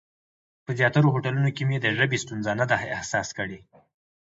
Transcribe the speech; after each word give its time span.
په 0.65 0.71
زیاترو 0.79 1.13
هوټلونو 1.13 1.49
کې 1.55 1.63
مې 1.69 1.77
د 1.81 1.87
ژبې 1.97 2.17
ستونزه 2.23 2.51
نه 2.59 2.65
ده 2.71 2.75
احساس 2.95 3.27
کړې. 3.37 3.59